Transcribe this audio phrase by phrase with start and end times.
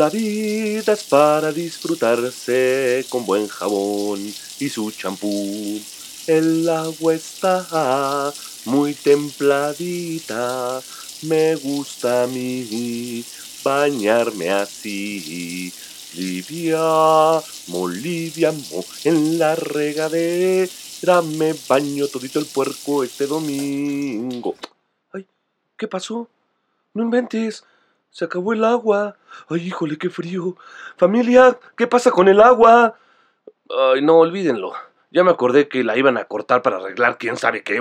[0.00, 4.18] La vida es para disfrutarse con buen jabón
[4.58, 5.78] y su champú.
[6.26, 8.32] El agua está
[8.64, 10.80] muy templadita.
[11.20, 13.22] Me gusta a mí
[13.62, 15.70] bañarme así.
[16.14, 24.54] Livia, moliviamo, en la regadera me baño todito el puerco este domingo.
[25.12, 25.26] Ay,
[25.76, 26.26] ¿qué pasó?
[26.94, 27.64] No inventes.
[28.10, 29.16] Se acabó el agua.
[29.48, 30.56] Ay, híjole, qué frío.
[30.96, 32.96] Familia, ¿qué pasa con el agua?
[33.68, 34.72] Ay, no, olvídenlo.
[35.12, 37.80] Ya me acordé que la iban a cortar para arreglar quién sabe qué.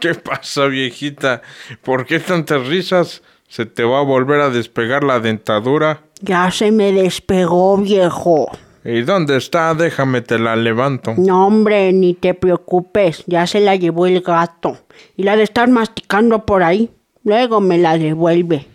[0.00, 1.42] ¿Qué pasa, viejita?
[1.82, 3.22] ¿Por qué tantas risas?
[3.48, 6.09] ¿Se te va a volver a despegar la dentadura?
[6.20, 8.50] Ya se me despegó, viejo.
[8.84, 9.74] ¿Y dónde está?
[9.74, 11.14] Déjame te la levanto.
[11.16, 13.24] No, hombre, ni te preocupes.
[13.26, 14.78] Ya se la llevó el gato.
[15.16, 16.90] Y la de estar masticando por ahí.
[17.24, 18.66] Luego me la devuelve.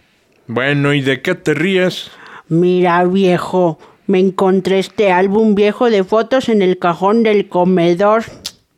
[0.48, 2.12] Bueno, ¿y de qué te ríes?
[2.48, 3.80] Mira, viejo.
[4.06, 8.24] Me encontré este álbum viejo de fotos en el cajón del comedor.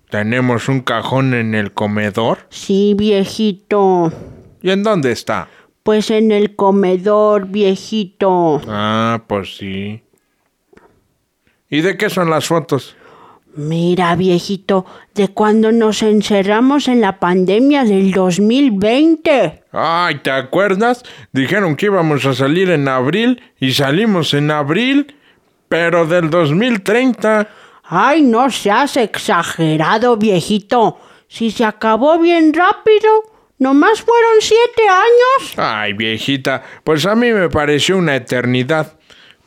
[0.10, 2.40] ¿Tenemos un cajón en el comedor?
[2.50, 4.14] Sí, viejito.
[4.62, 5.50] ¿Y en dónde está?
[5.88, 8.60] Pues en el comedor, viejito.
[8.68, 10.02] Ah, pues sí.
[11.70, 12.98] ¿Y de qué son las fotos?
[13.56, 14.86] Mira, viejito,
[15.16, 19.64] de cuando nos encerramos en la pandemia del 2020.
[19.72, 21.06] Ay, ¿te acuerdas?
[21.32, 25.16] Dijeron que íbamos a salir en abril y salimos en abril,
[25.70, 27.48] pero del 2030.
[27.86, 30.98] Ay, no seas exagerado, viejito.
[31.30, 35.54] Si se acabó bien rápido, nomás fueron siete años.
[35.58, 38.98] Ay, viejita, pues a mí me pareció una eternidad.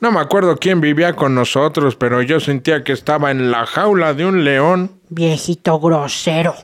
[0.00, 4.14] No me acuerdo quién vivía con nosotros, pero yo sentía que estaba en la jaula
[4.14, 4.98] de un león.
[5.10, 6.54] Viejito grosero.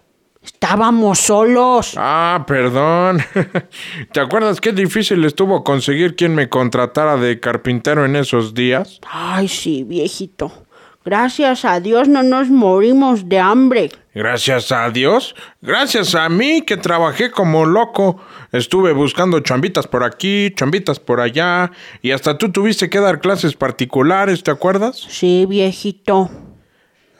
[0.42, 1.94] Estábamos solos.
[1.96, 3.20] Ah, perdón.
[4.12, 9.00] ¿Te acuerdas qué difícil estuvo conseguir quien me contratara de carpintero en esos días?
[9.10, 10.65] Ay, sí, viejito.
[11.06, 13.92] Gracias a Dios no nos morimos de hambre.
[14.12, 15.36] Gracias a Dios.
[15.62, 18.20] Gracias a mí que trabajé como loco.
[18.50, 21.70] Estuve buscando chambitas por aquí, chambitas por allá.
[22.02, 24.96] Y hasta tú tuviste que dar clases particulares, ¿te acuerdas?
[24.96, 26.28] Sí, viejito.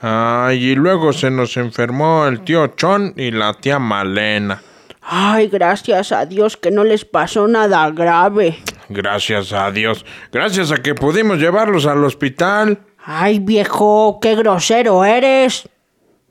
[0.01, 4.61] Ay, y luego se nos enfermó el tío Chon y la tía Malena.
[5.01, 8.59] Ay, gracias a Dios que no les pasó nada grave.
[8.89, 10.05] Gracias a Dios.
[10.33, 12.81] Gracias a que pudimos llevarlos al hospital.
[13.09, 15.69] Ay, viejo, qué grosero eres.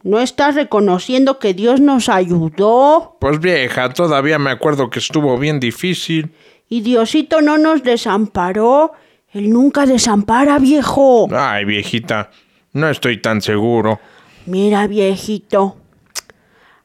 [0.03, 3.15] ¿No estás reconociendo que Dios nos ayudó?
[3.21, 6.33] Pues vieja, todavía me acuerdo que estuvo bien difícil.
[6.67, 8.91] Y Diosito no nos desamparó.
[9.31, 11.29] Él nunca desampara, viejo.
[11.33, 12.29] Ay, viejita,
[12.73, 14.01] no estoy tan seguro.
[14.45, 15.77] Mira, viejito.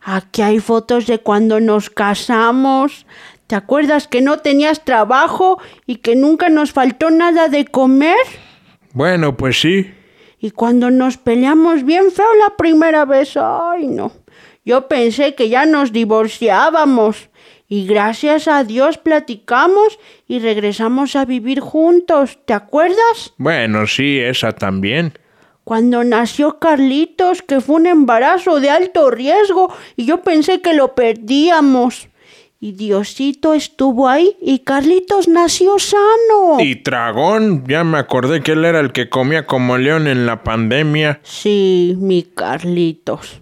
[0.03, 3.07] Aquí hay fotos de cuando nos casamos.
[3.49, 8.17] ¿Te acuerdas que no tenías trabajo y que nunca nos faltó nada de comer?
[8.93, 9.93] Bueno, pues sí.
[10.39, 14.13] Y cuando nos peleamos bien feo la primera vez, ay no.
[14.65, 17.29] Yo pensé que ya nos divorciábamos.
[17.69, 22.39] Y gracias a Dios platicamos y regresamos a vivir juntos.
[22.45, 23.33] ¿Te acuerdas?
[23.39, 25.13] Bueno, sí, esa también.
[25.63, 30.97] Cuando nació Carlitos, que fue un embarazo de alto riesgo, y yo pensé que lo
[30.97, 32.10] perdíamos.
[32.63, 36.61] Y Diosito estuvo ahí y Carlitos nació sano.
[36.61, 40.45] Y Dragón, ya me acordé que él era el que comía como león en la
[40.45, 41.21] pandemia.
[41.23, 43.41] Sí, mi Carlitos.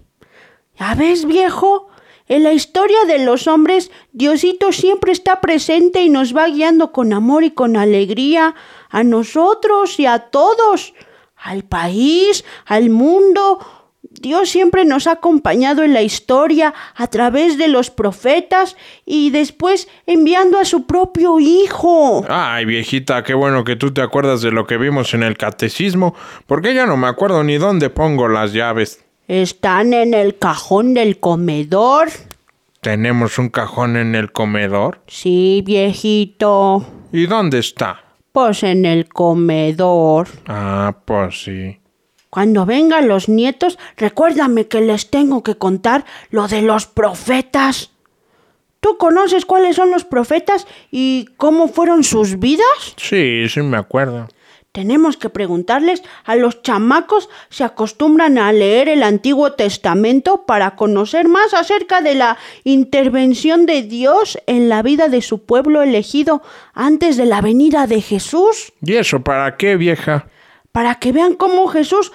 [0.79, 1.89] ¿Ya ves, viejo?
[2.29, 7.11] En la historia de los hombres, Diosito siempre está presente y nos va guiando con
[7.11, 8.55] amor y con alegría
[8.89, 10.93] a nosotros y a todos,
[11.35, 13.59] al país, al mundo.
[14.11, 18.75] Dios siempre nos ha acompañado en la historia a través de los profetas
[19.05, 22.25] y después enviando a su propio Hijo.
[22.27, 26.15] Ay, viejita, qué bueno que tú te acuerdas de lo que vimos en el catecismo,
[26.47, 29.03] porque ya no me acuerdo ni dónde pongo las llaves.
[29.27, 32.09] Están en el cajón del comedor.
[32.81, 35.01] ¿Tenemos un cajón en el comedor?
[35.07, 36.85] Sí, viejito.
[37.11, 38.01] ¿Y dónde está?
[38.31, 40.29] Pues en el comedor.
[40.47, 41.77] Ah, pues sí.
[42.29, 47.91] Cuando vengan los nietos, recuérdame que les tengo que contar lo de los profetas.
[48.79, 52.93] ¿Tú conoces cuáles son los profetas y cómo fueron sus vidas?
[52.97, 54.27] Sí, sí me acuerdo.
[54.71, 61.27] Tenemos que preguntarles a los chamacos si acostumbran a leer el Antiguo Testamento para conocer
[61.27, 66.43] más acerca de la intervención de Dios en la vida de su pueblo elegido
[66.75, 68.71] antes de la venida de Jesús.
[68.81, 70.27] ¿Y eso para qué, vieja?
[70.79, 72.13] Para que vean cómo Jesús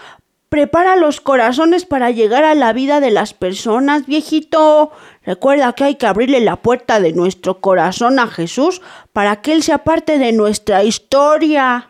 [0.48, 4.90] prepara los corazones para llegar a la vida de las personas, viejito.
[5.22, 8.80] Recuerda que hay que abrirle la puerta de nuestro corazón a Jesús
[9.12, 11.86] para que Él sea parte de nuestra historia.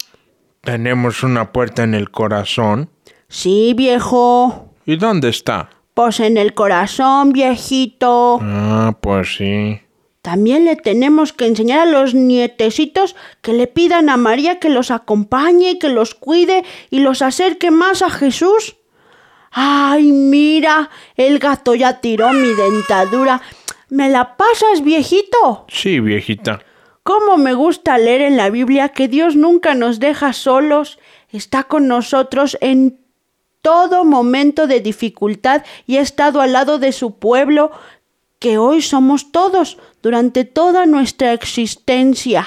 [0.63, 2.91] ¿Tenemos una puerta en el corazón?
[3.29, 4.71] Sí, viejo.
[4.85, 5.71] ¿Y dónde está?
[5.95, 8.41] Pues en el corazón, viejito.
[8.43, 9.81] Ah, pues sí.
[10.25, 14.91] También le tenemos que enseñar a los nietecitos que le pidan a María que los
[14.91, 18.77] acompañe, que los cuide y los acerque más a Jesús.
[19.51, 23.43] Ay, mira, el gato ya tiró mi dentadura.
[23.91, 25.67] ¿Me la pasas, viejito?
[25.69, 26.63] Sí, viejita.
[27.03, 30.99] Cómo me gusta leer en la Biblia que Dios nunca nos deja solos,
[31.33, 32.99] está con nosotros en
[33.61, 37.73] todo momento de dificultad y ha estado al lado de su pueblo,
[38.45, 42.47] que hoy somos todos, durante toda nuestra existencia.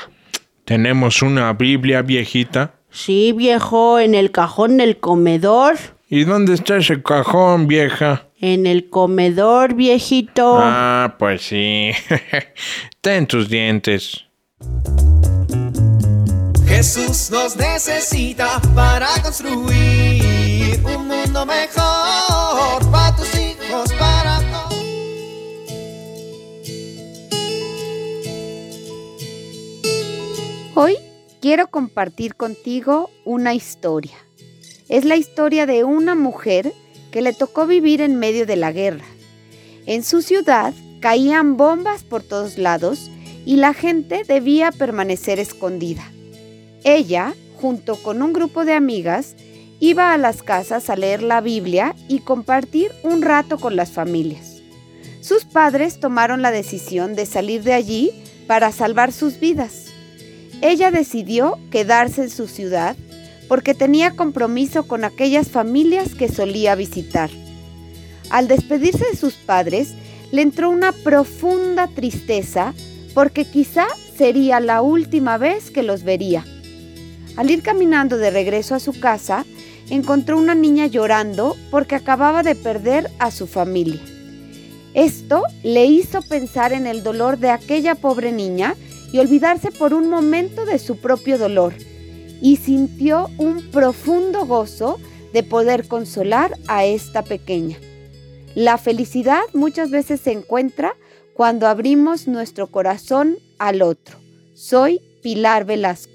[0.63, 2.75] ¿Tenemos una Biblia viejita?
[2.91, 5.75] Sí, viejo, en el cajón del comedor.
[6.07, 8.27] ¿Y dónde está ese cajón, vieja?
[8.39, 10.59] En el comedor, viejito.
[10.61, 11.89] Ah, pues sí.
[13.01, 14.23] Ten tus dientes.
[16.67, 24.06] Jesús nos necesita para construir un mundo mejor para tus hijos, para
[30.79, 30.95] Hoy
[31.41, 34.13] quiero compartir contigo una historia.
[34.89, 36.71] Es la historia de una mujer
[37.09, 39.06] que le tocó vivir en medio de la guerra.
[39.88, 43.09] En su ciudad caían bombas por todos lados
[43.44, 46.03] y la gente debía permanecer escondida.
[46.83, 49.35] Ella, junto con un grupo de amigas,
[49.79, 54.62] iba a las casas a leer la Biblia y compartir un rato con las familias.
[55.21, 58.12] Sus padres tomaron la decisión de salir de allí
[58.45, 59.87] para salvar sus vidas.
[60.62, 62.95] Ella decidió quedarse en su ciudad
[63.48, 67.30] porque tenía compromiso con aquellas familias que solía visitar.
[68.30, 69.94] Al despedirse de sus padres,
[70.31, 72.74] le entró una profunda tristeza
[73.13, 73.88] porque quizá
[74.18, 76.44] sería la última vez que los vería.
[77.38, 79.45] Al ir caminando de regreso a su casa,
[79.89, 84.01] encontró una niña llorando porque acababa de perder a su familia.
[84.94, 88.75] Esto le hizo pensar en el dolor de aquella pobre niña
[89.12, 91.74] y olvidarse por un momento de su propio dolor,
[92.42, 95.00] y sintió un profundo gozo
[95.33, 97.77] de poder consolar a esta pequeña.
[98.56, 100.95] La felicidad muchas veces se encuentra
[101.33, 104.18] cuando abrimos nuestro corazón al otro.
[104.56, 106.12] Soy Pilar Velasco.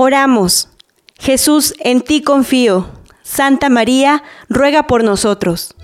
[0.00, 0.68] Oramos.
[1.18, 2.88] Jesús, en ti confío.
[3.22, 5.74] Santa María, ruega por nosotros.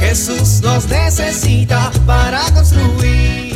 [0.00, 3.54] Jesús nos necesita para construir.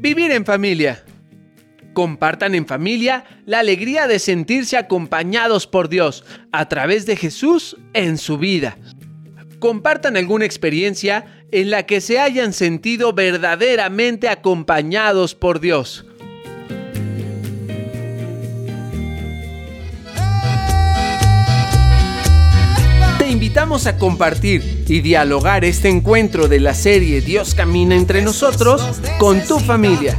[0.00, 1.02] Vivir en familia.
[1.92, 8.18] Compartan en familia la alegría de sentirse acompañados por Dios a través de Jesús en
[8.18, 8.76] su vida.
[9.60, 16.06] Compartan alguna experiencia en la que se hayan sentido verdaderamente acompañados por Dios.
[23.18, 28.82] Te invitamos a compartir y dialogar este encuentro de la serie Dios camina entre nosotros
[29.18, 30.18] con tu familia.